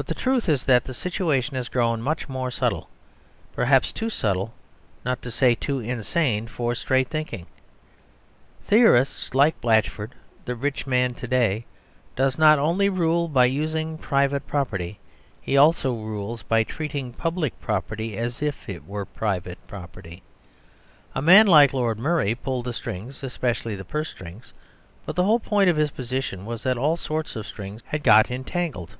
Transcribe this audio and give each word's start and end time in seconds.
But 0.00 0.06
the 0.06 0.14
truth 0.14 0.48
is 0.48 0.64
that 0.66 0.84
the 0.84 0.94
situation 0.94 1.56
has 1.56 1.68
grown 1.68 2.00
much 2.02 2.28
more 2.28 2.52
subtle; 2.52 2.88
perhaps 3.52 3.90
too 3.90 4.08
subtle, 4.10 4.54
not 5.04 5.20
to 5.22 5.30
say 5.32 5.56
too 5.56 5.80
insane, 5.80 6.46
for 6.46 6.76
straight 6.76 7.08
thinking 7.08 7.46
theorists 8.62 9.34
like 9.34 9.60
Blatchford. 9.60 10.12
The 10.44 10.54
rich 10.54 10.86
man 10.86 11.14
to 11.14 11.26
day 11.26 11.66
does 12.14 12.38
not 12.38 12.60
only 12.60 12.88
rule 12.88 13.26
by 13.26 13.46
using 13.46 13.98
private 13.98 14.46
property; 14.46 15.00
he 15.40 15.56
also 15.56 15.92
rules 15.94 16.44
by 16.44 16.62
treating 16.62 17.12
public 17.12 17.60
property 17.60 18.16
as 18.16 18.40
if 18.40 18.68
it 18.68 18.86
were 18.86 19.04
private 19.04 19.58
property. 19.66 20.22
A 21.16 21.20
man 21.20 21.48
like 21.48 21.72
Lord 21.72 21.98
Murray 21.98 22.36
pulled 22.36 22.66
the 22.66 22.72
strings, 22.72 23.24
especially 23.24 23.74
the 23.74 23.84
purse 23.84 24.10
strings; 24.10 24.52
but 25.04 25.16
the 25.16 25.24
whole 25.24 25.40
point 25.40 25.68
of 25.68 25.76
his 25.76 25.90
position 25.90 26.46
was 26.46 26.62
that 26.62 26.78
all 26.78 26.96
sorts 26.96 27.34
of 27.34 27.48
strings 27.48 27.82
had 27.88 28.04
got 28.04 28.30
entangled. 28.30 28.94